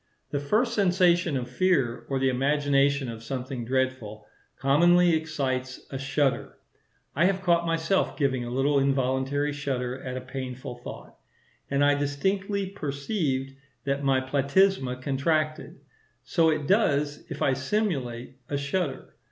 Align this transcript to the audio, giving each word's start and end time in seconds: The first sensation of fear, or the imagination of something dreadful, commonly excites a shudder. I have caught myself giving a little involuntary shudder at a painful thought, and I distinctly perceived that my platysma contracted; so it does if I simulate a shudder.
The 0.31 0.39
first 0.39 0.73
sensation 0.73 1.37
of 1.37 1.47
fear, 1.47 2.07
or 2.09 2.17
the 2.17 2.29
imagination 2.29 3.07
of 3.07 3.21
something 3.21 3.63
dreadful, 3.65 4.25
commonly 4.57 5.13
excites 5.15 5.79
a 5.91 5.99
shudder. 5.99 6.57
I 7.15 7.25
have 7.25 7.43
caught 7.43 7.67
myself 7.67 8.17
giving 8.17 8.43
a 8.43 8.49
little 8.49 8.79
involuntary 8.79 9.53
shudder 9.53 10.01
at 10.01 10.17
a 10.17 10.21
painful 10.21 10.79
thought, 10.83 11.13
and 11.69 11.85
I 11.85 11.93
distinctly 11.93 12.65
perceived 12.65 13.53
that 13.83 14.03
my 14.03 14.19
platysma 14.21 15.03
contracted; 15.03 15.79
so 16.23 16.49
it 16.49 16.65
does 16.65 17.23
if 17.29 17.43
I 17.43 17.53
simulate 17.53 18.37
a 18.49 18.57
shudder. 18.57 19.13